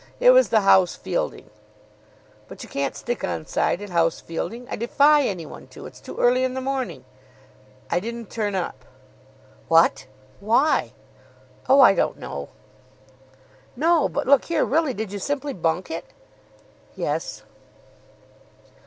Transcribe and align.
"It 0.19 0.31
was 0.31 0.49
the 0.49 0.61
house 0.61 0.95
fielding." 0.95 1.51
"But 2.47 2.63
you 2.63 2.69
can't 2.69 2.95
stick 2.95 3.23
on 3.23 3.45
side 3.45 3.83
at 3.83 3.91
house 3.91 4.19
fielding. 4.19 4.65
I 4.67 4.75
defy 4.75 5.21
any 5.27 5.45
one 5.45 5.67
to. 5.67 5.85
It's 5.85 6.01
too 6.01 6.17
early 6.17 6.43
in 6.43 6.55
the 6.55 6.59
morning." 6.59 7.05
"I 7.91 7.99
didn't 7.99 8.31
turn 8.31 8.55
up." 8.55 8.83
"What! 9.67 10.07
Why?" 10.39 10.93
"Oh, 11.69 11.81
I 11.81 11.93
don't 11.93 12.17
know." 12.17 12.49
"No, 13.75 14.09
but, 14.09 14.25
look 14.25 14.45
here, 14.45 14.65
really. 14.65 14.95
Did 14.95 15.11
you 15.11 15.19
simply 15.19 15.53
bunk 15.53 15.91
it?" 15.91 16.05
"Yes." 16.95 17.43